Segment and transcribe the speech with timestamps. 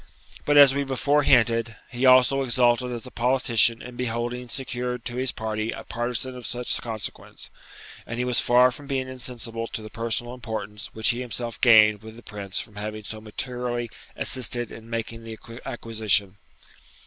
[0.45, 5.17] But, as we before hinted, he also exulted as a politician in beholding secured to
[5.17, 7.51] his party a partizan of such consequence;
[8.07, 12.01] and he was far from being insensible to the personal importance which he himself gained
[12.01, 15.37] with the Prince from having so materially assisted in making the
[15.67, 16.37] acquisition.